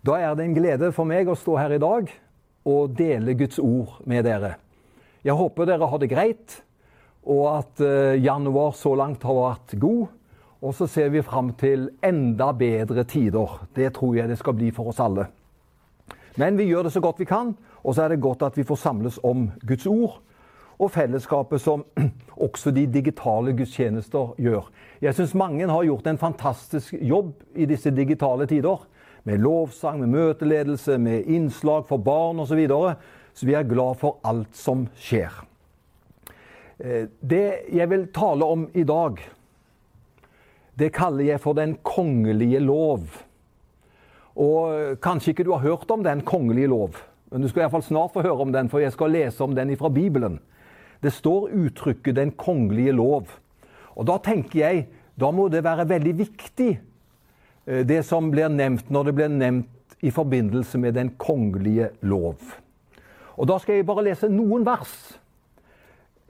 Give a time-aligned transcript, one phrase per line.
[0.00, 2.08] Da er det en glede for meg å stå her i dag
[2.70, 4.54] og dele Guds ord med dere.
[5.20, 6.54] Jeg håper dere har det greit,
[7.28, 10.06] og at eh, januar så langt har vært god.
[10.64, 13.58] Og så ser vi fram til enda bedre tider.
[13.76, 15.26] Det tror jeg det skal bli for oss alle.
[16.40, 17.52] Men vi gjør det så godt vi kan,
[17.84, 20.20] og så er det godt at vi får samles om Guds ord
[20.80, 21.84] og fellesskapet som
[22.46, 24.72] også de digitale gudstjenester gjør.
[25.04, 28.88] Jeg syns mange har gjort en fantastisk jobb i disse digitale tider
[29.24, 32.52] med lovsang, med møteledelse, med innslag for barn osv.
[32.52, 32.94] Så, videre.
[33.34, 35.42] så vi er glad for alt som skjer.
[36.78, 39.20] Eh, det jeg vil tale om i dag,
[40.80, 43.04] det kaller jeg for den kongelige lov.
[44.40, 46.96] Og Kanskje ikke du har hørt om den kongelige lov,
[47.30, 49.74] men du skal iallfall snart få høre om den, for jeg skal lese om den
[49.76, 50.38] fra Bibelen.
[51.02, 53.38] Det står uttrykket 'den kongelige lov'.
[53.96, 54.86] Og Da tenker jeg
[55.20, 56.80] da må det være veldig viktig
[57.64, 62.36] det som blir nevnt når det blir nevnt i forbindelse med den kongelige lov.
[63.36, 65.18] Og Da skal jeg bare lese noen vers.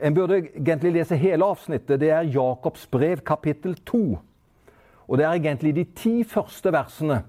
[0.01, 2.01] En burde egentlig lese hele avsnittet.
[2.01, 4.19] Det er Jakobs brev, kapittel 2.
[5.09, 7.23] Og det er egentlig de ti første versene.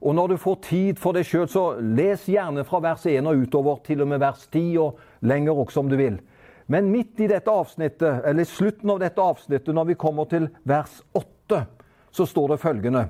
[0.00, 3.46] Og når du får tid for deg sjøl, så les gjerne fra vers 1 og
[3.46, 6.20] utover, til og med vers 10, og lenger også om du vil.
[6.68, 11.00] Men midt i dette avsnittet, eller slutten av dette avsnittet, når vi kommer til vers
[11.16, 11.64] 8,
[12.12, 13.08] så står det følgende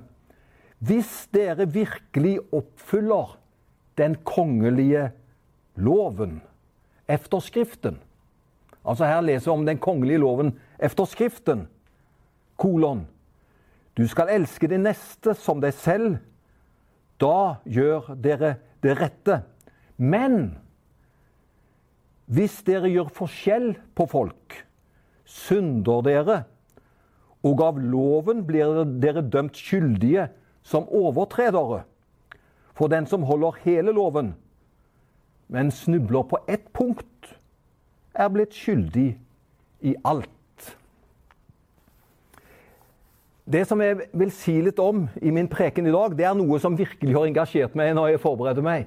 [0.78, 3.36] hvis dere virkelig oppfyller
[3.98, 5.10] den kongelige
[5.76, 6.40] loven
[7.08, 8.00] efter Skriften
[8.84, 11.66] Altså her leser vi om den kongelige loven efter Skriften.
[12.60, 13.06] Kolon.
[13.96, 16.18] Du skal elske din neste som deg selv.
[17.20, 19.40] Da gjør dere det rette.
[19.96, 20.58] Men
[22.26, 24.58] hvis dere gjør forskjell på folk,
[25.24, 26.38] synder dere,
[27.44, 30.28] og av loven blir dere dømt skyldige
[30.64, 31.82] som overtredere.
[32.74, 34.34] For den som holder hele loven,
[35.48, 37.36] men snubler på ett punkt,
[38.14, 39.12] er blitt skyldig
[39.84, 40.30] i alt.
[43.44, 46.58] Det som jeg vil si litt om i min preken i dag, det er noe
[46.62, 48.86] som virkelig har engasjert meg når jeg forbereder meg.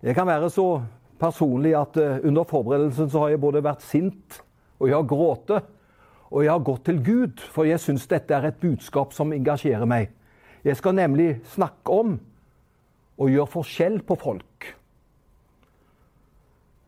[0.00, 0.80] Det kan være så
[1.20, 4.40] personlig at eh, under forberedelsen så har jeg både vært sint,
[4.80, 5.52] og jeg har grått,
[6.30, 9.84] og jeg har gått til Gud, for jeg syns dette er et budskap som engasjerer
[9.84, 10.08] meg.
[10.64, 12.18] Jeg skal nemlig snakke om
[13.20, 14.68] å gjøre forskjell på folk.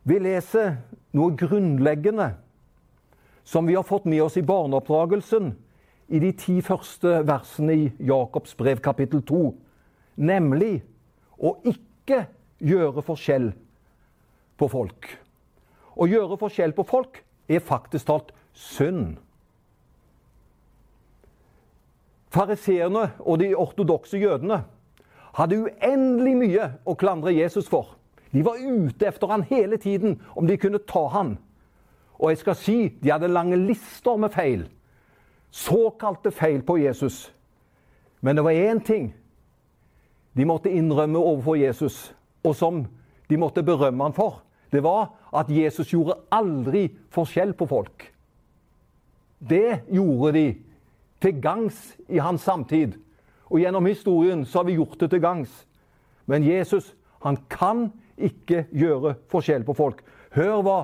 [0.03, 0.77] Vi leser
[1.17, 2.33] noe grunnleggende
[3.45, 5.53] som vi har fått med oss i barneoppdragelsen
[6.13, 9.43] i de ti første versene i Jakobs brev kapittel 2,
[10.21, 10.83] nemlig
[11.41, 12.27] å ikke
[12.63, 13.51] gjøre forskjell
[14.61, 15.09] på folk.
[15.97, 19.17] Å gjøre forskjell på folk er faktisk talt synd.
[22.33, 24.63] Fariseerne og de ortodokse jødene
[25.37, 27.97] hadde uendelig mye å klandre Jesus for.
[28.33, 31.37] De var ute efter han hele tiden, om de kunne ta han.
[32.17, 34.65] Og jeg skal si, de hadde lange lister med feil.
[35.53, 37.27] Såkalte feil på Jesus.
[38.21, 39.13] Men det var én ting
[40.33, 42.15] de måtte innrømme overfor Jesus,
[42.45, 42.87] og som
[43.29, 44.41] de måtte berømme han for.
[44.73, 48.07] Det var at Jesus gjorde aldri forskjell på folk.
[49.39, 50.47] Det gjorde de
[51.23, 52.99] til gangs i hans samtid.
[53.53, 55.53] Og gjennom historien så har vi gjort det til gangs.
[56.27, 60.03] Men Jesus, han kan ikke gjøre forskjell på folk.
[60.35, 60.79] Hør hva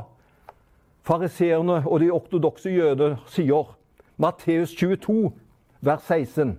[1.09, 3.75] fariseerne og de ortodokse jøder sier.
[4.19, 5.32] Matteus 22,
[5.81, 6.59] vers 16.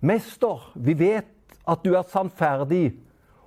[0.00, 1.30] Mester, vi vet
[1.68, 2.92] at du er sannferdig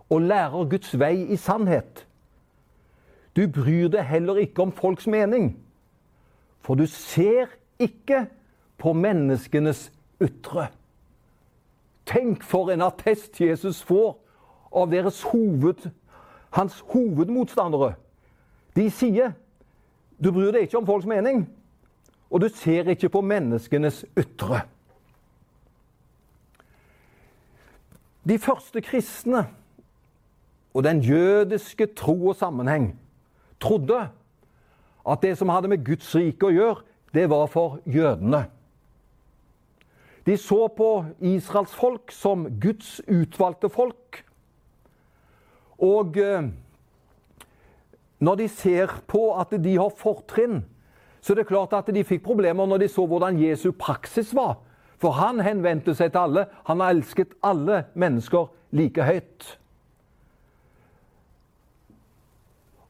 [0.10, 2.08] og lærer Guds vei i sannhet.
[3.36, 5.52] Du bryr deg heller ikke om folks mening,
[6.66, 8.26] for du ser ikke
[8.78, 9.88] på menneskenes
[10.22, 10.70] ytre.
[12.08, 14.16] Tenk for en attest Jesus får
[14.72, 15.90] av deres hoved,
[16.56, 17.96] hans hovedmotstandere.
[18.78, 19.34] De sier
[20.18, 21.44] du bryr deg ikke om folks mening,
[22.34, 24.64] og du ser ikke på menneskenes ytre.
[28.28, 29.46] De første kristne
[30.74, 32.92] og den jødiske tro og sammenheng
[33.62, 34.02] trodde
[35.08, 36.84] at det som hadde med Guds rike å gjøre,
[37.14, 38.46] det var for jødene.
[40.26, 44.24] De så på Israels folk som Guds utvalgte folk.
[45.78, 46.50] Og eh,
[48.20, 50.66] når de ser på at de har fortrinn,
[51.22, 54.58] så er det klart at de fikk problemer når de så hvordan Jesu praksis var.
[54.98, 56.46] For han henvendte seg til alle.
[56.68, 59.58] Han har elsket alle mennesker like høyt.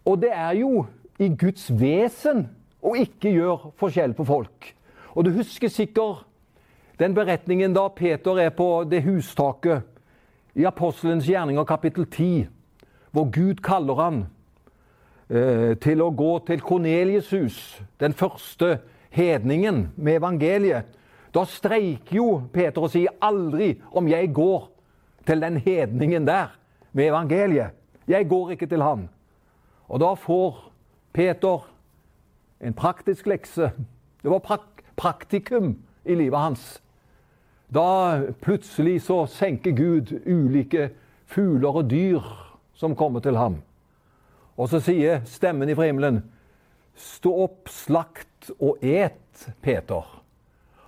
[0.08, 0.86] Og det er jo
[1.19, 2.48] i Guds vesen
[2.84, 4.74] og ikke gjør forskjell på folk.
[5.18, 6.26] Og du husker sikkert
[7.00, 9.86] den beretningen da Peter er på det hustaket
[10.58, 12.48] i Apostelens gjerninger kapittel 10,
[13.14, 14.20] hvor Gud kaller han
[15.30, 17.60] eh, til å gå til Kornelius' hus,
[18.02, 18.80] den første
[19.14, 20.90] hedningen med evangeliet.
[21.34, 24.70] Da streiker jo Peter og sier aldri om jeg går
[25.28, 26.56] til den hedningen der
[26.94, 27.76] med evangeliet.
[28.08, 29.06] Jeg går ikke til han.
[29.88, 30.62] Og da får
[31.14, 31.66] Peter
[32.59, 33.71] en praktisk lekse.
[34.21, 35.75] Det var prak praktikum
[36.06, 36.81] i livet hans.
[37.69, 40.89] Da plutselig så senker Gud ulike
[41.30, 42.24] fugler og dyr
[42.77, 43.59] som kommer til ham.
[44.57, 46.24] Og så sier stemmen ifra himmelen,
[46.98, 50.06] stå opp, slakt og et, Peter.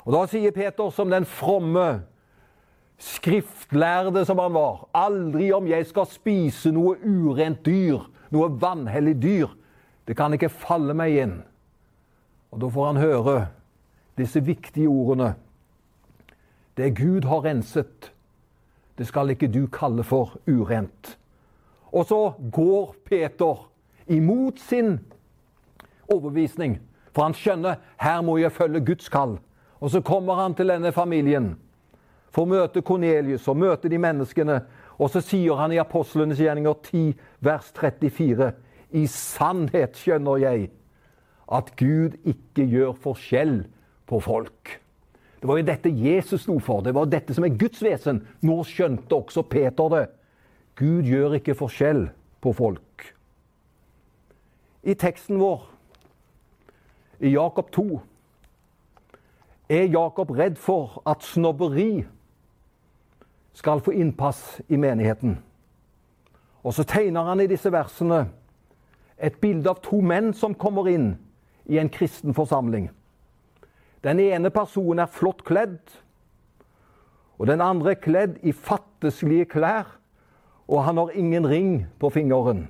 [0.07, 2.01] Og da sier Peter, som den fromme,
[2.99, 8.01] skriftlærde som han var, aldri om jeg skal spise noe urent dyr,
[8.33, 9.53] noe vanhellig dyr.
[10.07, 11.37] Det kan ikke falle meg inn.
[12.51, 13.35] Og da får han høre
[14.17, 15.33] disse viktige ordene.
[16.77, 18.11] Det Gud har renset,
[18.97, 21.17] det skal ikke du kalle for urent.
[21.91, 23.69] Og så går Peter
[24.07, 24.99] imot sin
[26.09, 26.79] overbevisning,
[27.15, 29.37] for han skjønner her må jeg følge Guds kall.
[29.79, 31.53] Og så kommer han til denne familien
[32.31, 34.59] for å møte Kornelius og møte de menneskene.
[34.99, 38.51] Og så sier han i Apostlenes gjerninger 10, vers 34.:
[38.91, 40.69] I sannhet skjønner jeg
[41.51, 43.63] at Gud ikke gjør forskjell
[44.09, 44.79] på folk.
[45.39, 46.83] Det var jo dette Jesus sto for.
[46.83, 48.21] Det var dette som er Guds vesen.
[48.43, 50.05] Nå skjønte også Peter det.
[50.79, 52.09] Gud gjør ikke forskjell
[52.43, 53.07] på folk.
[54.83, 55.65] I teksten vår,
[57.19, 57.99] i Jakob 2,
[59.69, 62.05] er Jakob redd for at snobberi
[63.53, 65.37] skal få innpass i menigheten.
[66.63, 68.25] Og så tegner han i disse versene
[69.19, 71.11] et bilde av to menn som kommer inn
[71.69, 72.89] i en kristen forsamling.
[74.03, 75.79] Den ene personen er flott kledd,
[77.39, 79.95] og den andre er kledd i fattigslige klær,
[80.67, 82.67] og han har ingen ring på fingeren.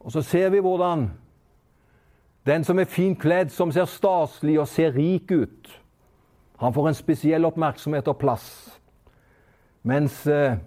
[0.00, 1.10] Og så ser vi hvordan
[2.46, 5.70] den som er fint kledd, som ser staselig og ser rik ut,
[6.62, 8.46] han får en spesiell oppmerksomhet og plass.
[9.82, 10.60] Mens eh,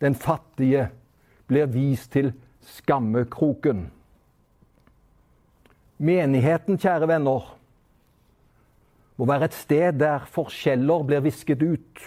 [0.00, 0.90] den fattige
[1.48, 3.86] blir vist til skammekroken.
[5.98, 7.46] Menigheten, kjære venner,
[9.18, 12.02] må være et sted der forskjeller blir visket ut.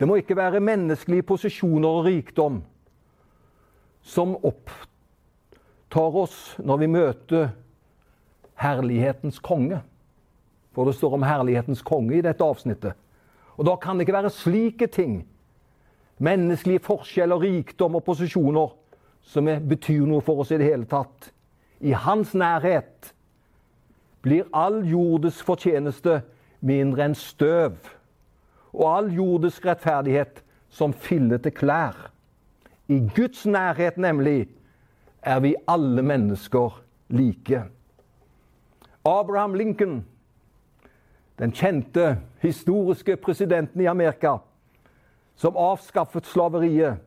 [0.00, 2.62] Det må ikke være menneskelige posisjoner og rikdom
[4.00, 7.50] som opptar oss når vi møter
[8.60, 9.82] herlighetens konge.
[10.72, 12.96] For det står om herlighetens konge i dette avsnittet.
[13.58, 15.26] Og da kan det ikke være slike ting,
[16.16, 18.72] menneskelige forskjeller, rikdom og posisjoner,
[19.20, 21.28] som betyr noe for oss i det hele tatt.
[21.80, 23.14] I hans nærhet
[24.22, 26.20] blir all jordes fortjeneste
[26.60, 27.78] mindre enn støv,
[28.72, 32.10] og all jordes rettferdighet som fillete klær.
[32.88, 34.48] I Guds nærhet, nemlig,
[35.22, 37.62] er vi alle mennesker like.
[39.04, 40.04] Abraham Lincoln,
[41.38, 44.36] den kjente historiske presidenten i Amerika,
[45.36, 47.00] som avskaffet slaveriet,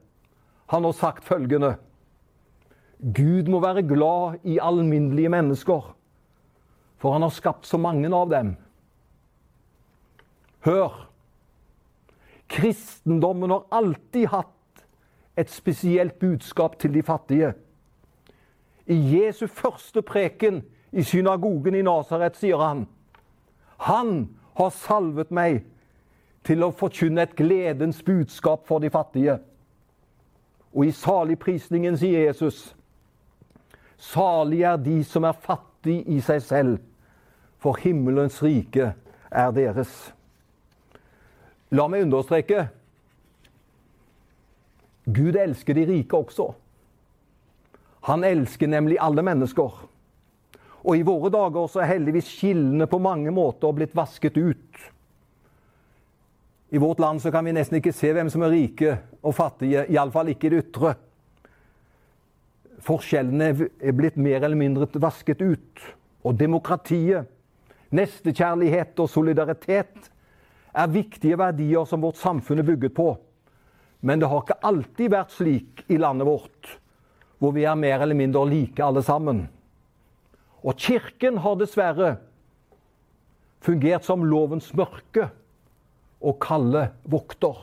[0.65, 1.75] han har sagt følgende
[3.03, 5.95] Gud må være glad i alminnelige mennesker,
[6.97, 8.55] for han har skapt så mange av dem.
[10.63, 11.09] Hør!
[12.47, 14.85] Kristendommen har alltid hatt
[15.35, 17.53] et spesielt budskap til de fattige.
[18.87, 22.85] I Jesu første preken i synagogen i Nasaret, sier han.
[23.77, 25.63] Han har salvet meg
[26.45, 29.39] til å forkynne et gledens budskap for de fattige.
[30.73, 32.75] Og i saligprisningen sier Jesus,
[34.03, 36.77] salig er de som er fattige i seg selv,
[37.63, 38.91] for himmelens rike
[39.31, 39.93] er deres.
[41.73, 42.67] La meg understreke
[45.03, 46.45] Gud elsker de rike også.
[48.07, 49.81] Han elsker nemlig alle mennesker.
[50.83, 54.79] Og i våre dager så er heldigvis skillene på mange måter blitt vasket ut.
[56.73, 59.85] I vårt land så kan vi nesten ikke se hvem som er rike og fattige,
[59.91, 60.95] iallfall ikke i det ytre.
[62.83, 65.83] Forskjellene er blitt mer eller mindre vasket ut.
[66.23, 67.29] Og demokratiet,
[67.93, 70.09] nestekjærlighet og solidaritet
[70.73, 73.13] er viktige verdier som vårt samfunn er bygget på.
[74.03, 76.73] Men det har ikke alltid vært slik i landet vårt,
[77.39, 79.45] hvor vi er mer eller mindre like alle sammen.
[80.63, 82.15] Og Kirken har dessverre
[83.63, 85.29] fungert som lovens mørke
[86.23, 87.55] og kalde vokter.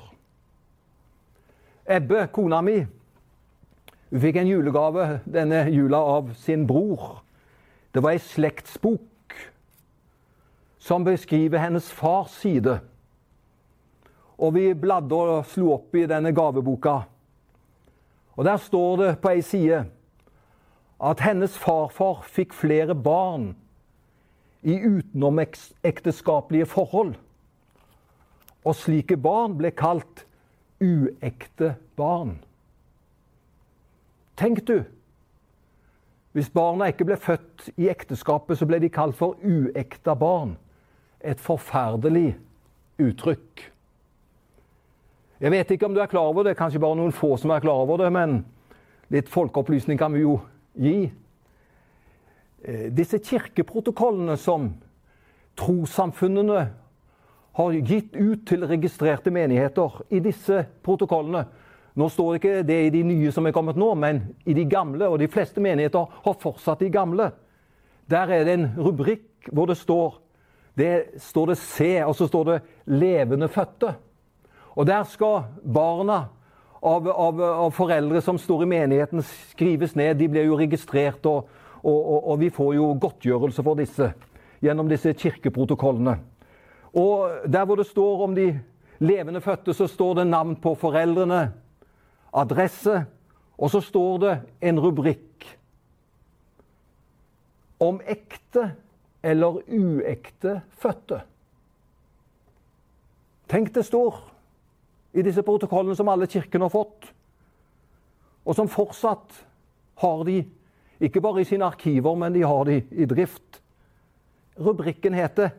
[1.91, 2.79] Ebbe, kona mi,
[4.11, 7.21] hun fikk en julegave denne jula av sin bror.
[7.95, 9.37] Det var ei slektsbok
[10.81, 12.81] som beskriver hennes fars side.
[14.41, 17.03] og vi bladde og slo opp i denne gaveboka.
[18.37, 19.85] Og Der står det på ei side
[21.01, 23.55] at hennes farfar fikk flere barn
[24.63, 27.15] i utenomekteskapelige forhold.
[28.65, 30.25] Og slike barn ble kalt
[30.81, 32.39] uekte barn.
[34.41, 34.79] Tenk du,
[36.33, 40.55] hvis barna ikke ble født i ekteskapet, så ble de kalt for uekta barn.
[41.21, 42.39] Et forferdelig
[43.03, 43.67] uttrykk.
[45.41, 47.61] Jeg vet ikke om du er klar over det, kanskje bare noen få som er
[47.61, 48.39] klar over det, men
[49.13, 50.39] litt folkeopplysning kan vi jo
[50.81, 51.11] gi.
[52.65, 54.71] Eh, disse kirkeprotokollene som
[55.61, 56.67] trossamfunnene
[57.61, 61.45] har gitt ut til registrerte menigheter, i disse protokollene
[62.01, 65.05] Nå står ikke det i de nye som er kommet nå, men i de gamle,
[65.05, 67.29] og de fleste menigheter har fortsatt de gamle.
[68.09, 70.17] Der er det en rubrikk hvor det står
[70.81, 73.95] det står det 'se', og så står det 'levende fødte'.
[74.77, 75.43] Og der skal
[75.75, 76.29] barna
[76.83, 80.19] av, av, av, foreldre som står i menigheten, skrives ned.
[80.19, 81.49] De blir jo registrert, og,
[81.83, 84.13] og, og, og vi får jo godtgjørelse for disse
[84.63, 86.19] gjennom disse kirkeprotokollene.
[86.95, 88.61] Og der hvor det står om de
[88.99, 91.53] levende fødte, så står det navn på foreldrene,
[92.33, 93.05] adresse,
[93.59, 94.35] og så står det
[94.71, 95.47] en rubrikk
[97.81, 98.71] om ekte
[99.23, 101.23] eller uekte fødte.
[103.51, 104.21] Tenk det står
[105.17, 107.09] i disse protokollene som alle kirkene har fått,
[108.45, 109.41] og som fortsatt
[110.01, 110.43] har de,
[111.01, 113.61] ikke bare i sine arkiver, men de har de i drift.
[114.61, 115.51] Rubrikken heter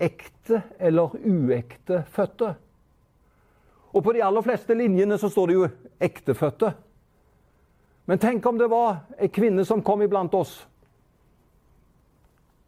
[0.00, 2.54] 'Ekte eller uekte fødte'.
[3.92, 5.68] Og på de aller fleste linjene så står det jo
[6.00, 6.72] 'ektefødte'.
[8.06, 10.68] Men tenk om det var ei kvinne som kom iblant oss,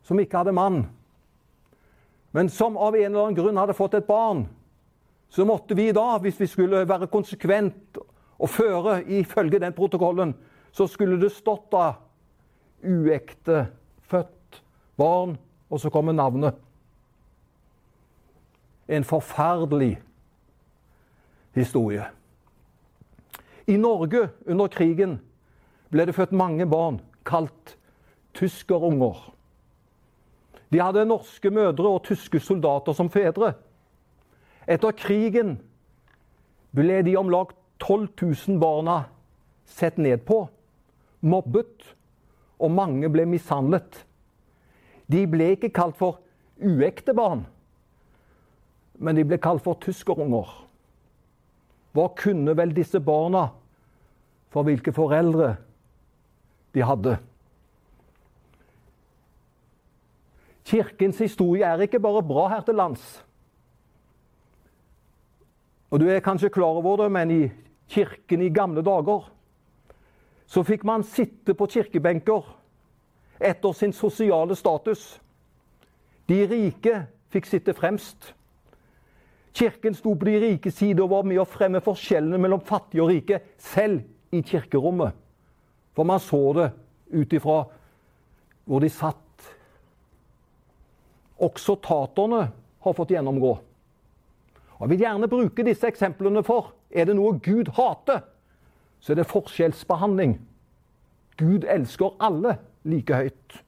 [0.03, 0.87] som ikke hadde mann,
[2.33, 4.47] men som av en eller annen grunn hadde fått et barn
[5.29, 7.99] så måtte vi da, hvis vi skulle være konsekvent
[8.39, 10.35] og føre ifølge den protokollen,
[10.73, 11.95] så skulle det stått da
[12.85, 13.67] uekte
[14.07, 14.63] født
[14.97, 15.37] barn,
[15.71, 16.55] og så kommer navnet.
[18.89, 19.97] En forferdelig
[21.57, 22.05] historie.
[23.67, 25.19] I Norge under krigen
[25.91, 27.77] ble det født mange barn kalt
[28.37, 29.17] tyskerunger.
[30.71, 33.55] De hadde norske mødre og tyske soldater som fedre.
[34.67, 35.57] Etter krigen
[36.75, 39.05] ble de om lag 12 000 barna
[39.67, 40.47] sett ned på,
[41.21, 41.95] mobbet,
[42.59, 44.05] og mange ble mishandlet.
[45.11, 46.21] De ble ikke kalt for
[46.63, 47.45] uekte barn,
[48.99, 50.66] men de ble kalt for tyskerunger.
[51.97, 53.47] Hva kunne vel disse barna
[54.53, 55.55] for hvilke foreldre
[56.77, 57.15] de hadde?
[60.67, 63.07] Kirkens historie er ikke bare bra her til lands.
[65.91, 67.43] Og du er kanskje klar over det, men i
[67.89, 69.31] kirken i gamle dager
[70.47, 72.45] så fikk man sitte på kirkebenker
[73.41, 75.17] etter sin sosiale status.
[76.29, 78.35] De rike fikk sitte fremst.
[79.57, 83.09] Kirken sto på de rike side og var med å fremme forskjellene mellom fattige og
[83.13, 85.17] rike, selv i kirkerommet.
[85.97, 86.67] For man så det
[87.17, 87.63] ut ifra
[88.67, 89.23] hvor de satt.
[91.41, 92.43] Også taterne
[92.85, 93.55] har fått gjennomgå.
[94.77, 98.27] Og Jeg vil gjerne bruke disse eksemplene for er det noe Gud hater,
[99.01, 100.37] så er det forskjellsbehandling.
[101.41, 103.61] Gud elsker alle like høyt.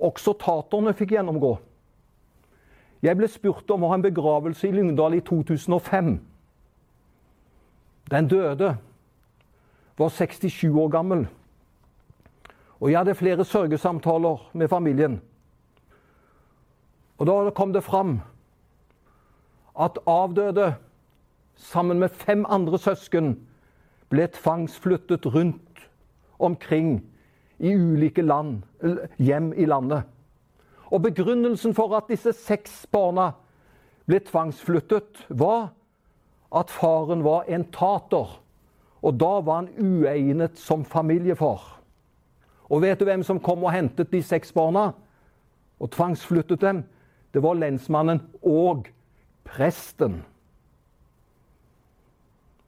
[0.00, 1.56] Også taterne fikk gjennomgå.
[3.02, 6.14] Jeg ble spurt om å ha en begravelse i Lyngdal i 2005.
[8.10, 8.76] Den døde
[9.98, 11.26] var 67 år gammel.
[12.80, 15.20] Og jeg hadde flere sørgesamtaler med familien.
[17.18, 18.20] Og da kom det fram
[19.80, 20.74] at avdøde
[21.56, 23.36] sammen med fem andre søsken
[24.08, 25.88] ble tvangsflyttet rundt
[26.38, 27.00] omkring
[27.58, 28.62] i ulike land,
[29.18, 30.04] hjem i landet.
[30.90, 33.32] Og Begrunnelsen for at disse seks barna
[34.06, 35.72] ble tvangsflyttet, var
[36.54, 38.36] at faren var en tater.
[39.02, 41.76] Og da var han uegnet som familiefar.
[42.70, 44.92] Og vet du hvem som kom og hentet de seks barna
[45.78, 46.84] og tvangsflyttet dem?
[47.34, 48.88] Det var lensmannen og
[49.46, 50.22] presten.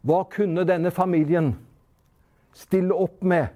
[0.06, 1.54] Hva kunne denne familien
[2.54, 3.48] stille opp med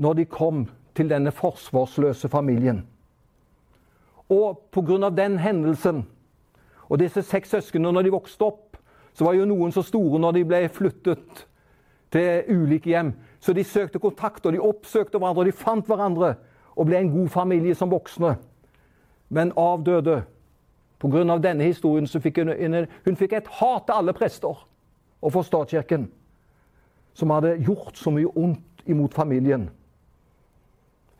[0.00, 0.64] når de kom
[1.00, 2.84] til denne forsvarsløse familien?
[4.28, 5.08] Og pga.
[5.10, 6.04] den hendelsen
[6.88, 8.76] og disse seks søsknene når de vokste opp,
[9.14, 11.46] så var jo noen så store når de ble flyttet
[12.12, 13.12] til ulike hjem.
[13.40, 16.34] Så de søkte kontakt, og de oppsøkte hverandre, og de fant hverandre
[16.76, 18.36] og ble en god familie som voksne.
[19.30, 20.22] Men avdøde
[21.00, 21.38] Pga.
[21.38, 24.66] denne historien så fikk hun, hun fikk et hat til alle prester
[25.22, 26.10] og for statskirken,
[27.14, 29.70] som hadde gjort så mye ondt imot familien.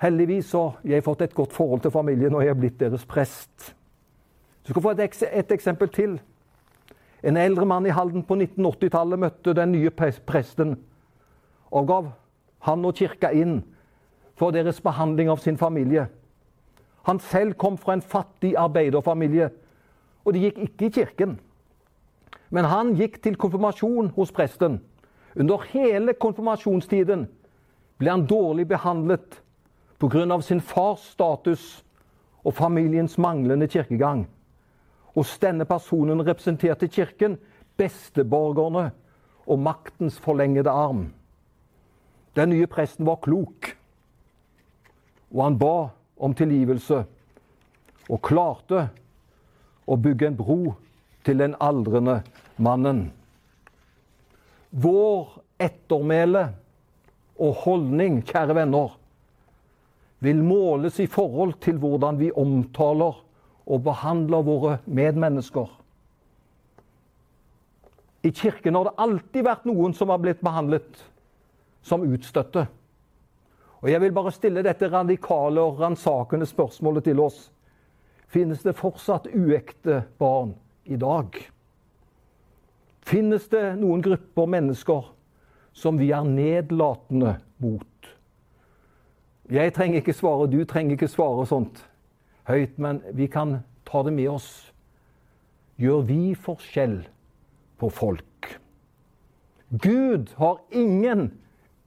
[0.00, 3.74] Heldigvis har jeg fått et godt forhold til familien, og jeg er blitt deres prest.
[4.64, 6.20] Du skal få et, et eksempel til.
[7.22, 10.78] En eldre mann i Halden på 1980-tallet møtte den nye presten
[11.70, 12.08] og gav
[12.66, 13.60] han og kirka inn
[14.40, 16.06] for deres behandling av sin familie.
[17.08, 19.50] Han selv kom fra en fattig arbeiderfamilie,
[20.24, 21.36] og de gikk ikke i kirken.
[22.50, 24.80] Men han gikk til konfirmasjon hos presten.
[25.36, 27.28] Under hele konfirmasjonstiden
[28.00, 29.40] ble han dårlig behandlet
[30.00, 30.40] pga.
[30.40, 31.84] sin fars status
[32.44, 34.26] og familiens manglende kirkegang.
[35.14, 37.38] Hos denne personen representerte Kirken
[37.76, 38.90] besteborgerne
[39.46, 41.12] og maktens forlengede arm.
[42.36, 43.76] Den nye presten var klok,
[45.34, 45.90] og han ba
[46.20, 47.04] om tilgivelse
[48.10, 48.88] og klarte
[49.86, 50.74] å bygge en bro
[51.26, 52.20] til den aldrende
[52.56, 53.10] mannen.
[54.70, 56.46] Vår ettermæle
[57.40, 58.94] og holdning, kjære venner,
[60.20, 63.20] vil måles i forhold til hvordan vi omtaler
[63.70, 65.68] og behandler våre medmennesker.
[68.22, 71.00] I kirken har det alltid vært noen som har blitt behandlet
[71.82, 72.66] som utstøtte.
[73.80, 77.46] Og Jeg vil bare stille dette radikale og ransakende spørsmålet til oss.
[78.28, 80.52] Finnes det fortsatt uekte barn
[80.84, 81.32] i dag?
[83.00, 85.08] Finnes det noen grupper mennesker
[85.72, 87.89] som vi er nedlatende mot?
[89.50, 91.82] Jeg trenger ikke svare, du trenger ikke svare sånt
[92.46, 94.50] høyt, men vi kan ta det med oss.
[95.80, 97.00] Gjør vi forskjell
[97.80, 98.26] på folk?
[99.70, 101.32] Gud har ingen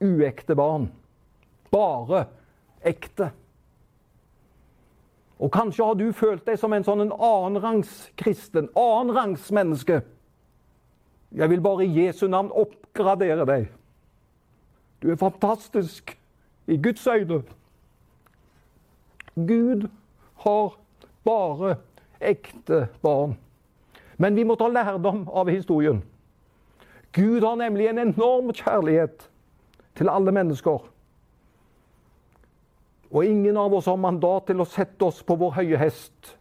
[0.04, 0.90] uekte barn,
[1.72, 2.26] bare
[2.84, 3.30] ekte.
[5.40, 10.02] Og kanskje har du følt deg som en sånn annenrangs kristen, annenrangs menneske.
[11.34, 13.66] Jeg vil bare i Jesu navn oppgradere deg.
[15.02, 16.14] Du er fantastisk
[16.66, 17.42] i Guds øyne.
[19.34, 19.88] Gud
[20.34, 20.76] har
[21.24, 21.76] bare
[22.20, 23.36] ekte barn.
[24.18, 26.02] Men vi må ta lærdom av historien.
[27.12, 29.28] Gud har nemlig en enorm kjærlighet
[29.94, 30.90] til alle mennesker.
[33.14, 36.34] Og ingen av oss har mandat til å sette oss på vår høye hest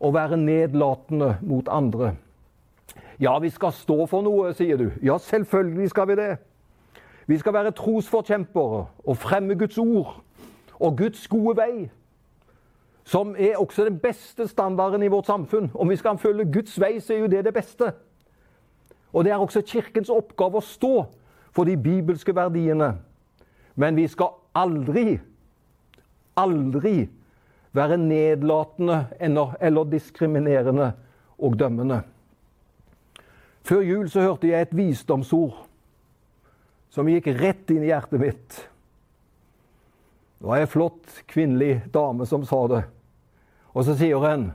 [0.00, 2.16] og være nedlatende mot andre.
[3.22, 4.88] Ja, vi skal stå for noe, sier du.
[5.02, 6.32] Ja, selvfølgelig skal vi det.
[7.26, 10.22] Vi skal være trosforkjempere og fremme Guds ord
[10.80, 11.90] og Guds gode vei,
[13.04, 15.70] som er også den beste standarden i vårt samfunn.
[15.74, 17.92] Om vi skal følge Guds vei, så er jo det det beste.
[19.12, 20.94] Og det er også Kirkens oppgave å stå
[21.54, 22.94] for de bibelske verdiene.
[23.74, 25.18] Men vi skal aldri,
[26.36, 27.08] aldri
[27.72, 30.92] være nedlatende eller diskriminerende
[31.38, 32.02] og dømmende.
[33.64, 35.64] Før jul så hørte jeg et visdomsord
[36.94, 38.58] som gikk rett inn i hjertet mitt.
[40.38, 42.84] Det var ei flott kvinnelig dame som sa det.
[43.74, 44.52] Og så sier hun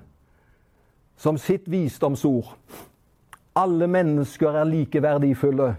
[1.20, 2.54] som sitt visdomsord
[3.60, 5.74] alle mennesker er like verdifulle,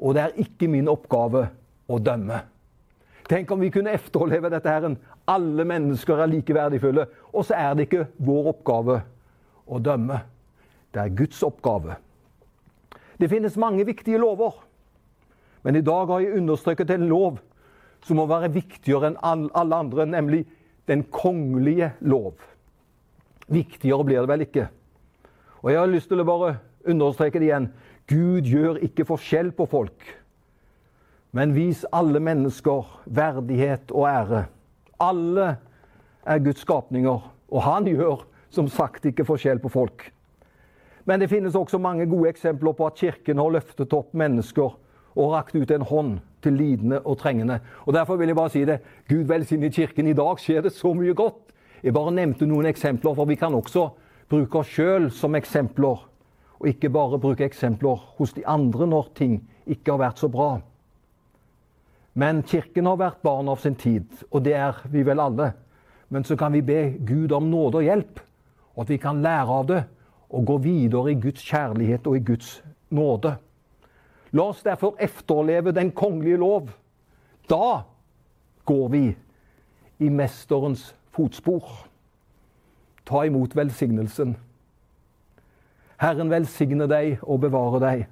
[0.00, 1.44] og det er ikke min oppgave
[1.86, 2.40] å dømme.
[3.28, 4.68] Tenk om vi kunne efterleve dette.
[4.68, 4.96] her.
[5.26, 9.02] Alle mennesker er like verdifulle, og så er det ikke vår oppgave
[9.66, 10.18] å dømme.
[10.92, 11.96] Det er Guds oppgave.
[13.16, 14.63] Det finnes mange viktige lover.
[15.64, 17.40] Men i dag har jeg understreket en lov
[18.04, 20.42] som må være viktigere enn alle andre, nemlig
[20.88, 22.34] den kongelige lov.
[23.48, 24.66] Viktigere blir det vel ikke.
[25.64, 27.70] Og jeg har lyst til å bare understreke det igjen.
[28.10, 30.04] Gud gjør ikke forskjell på folk.
[31.32, 34.44] Men vis alle mennesker verdighet og ære.
[35.00, 35.54] Alle
[36.28, 40.10] er Guds skapninger, og han gjør som sagt ikke forskjell på folk.
[41.08, 44.76] Men det finnes også mange gode eksempler på at Kirken har løftet opp mennesker
[45.14, 47.60] og rakt ut en hånd til lidende og trengende.
[47.86, 48.80] Og Derfor vil jeg bare si det.
[49.08, 50.06] Gud velsigne Kirken.
[50.06, 51.54] I dag skjer det så mye godt.
[51.82, 53.88] Jeg bare nevnte noen eksempler, for vi kan også
[54.28, 56.04] bruke oss sjøl som eksempler.
[56.60, 60.58] Og ikke bare bruke eksempler hos de andre når ting ikke har vært så bra.
[62.14, 65.50] Men Kirken har vært barn av sin tid, og det er vi vel alle.
[66.08, 68.20] Men så kan vi be Gud om nåde og hjelp,
[68.74, 69.80] og at vi kan lære av det
[70.34, 72.62] og gå videre i Guds kjærlighet og i Guds
[72.94, 73.34] nåde.
[74.34, 76.70] La oss derfor efterleve den kongelige lov.
[77.50, 77.82] Da
[78.64, 79.16] går vi
[79.98, 81.86] i Mesterens fotspor.
[83.06, 84.34] Ta imot velsignelsen.
[86.02, 88.04] Herren velsigne deg og bevare deg.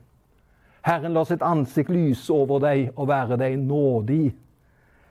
[0.86, 4.32] Herren la sitt ansikt lyse over deg og være deg nådig.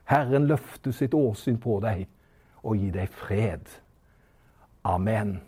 [0.08, 2.06] Herren løfte sitt åsyn på deg
[2.62, 3.68] og gi deg fred.
[4.84, 5.40] Amen.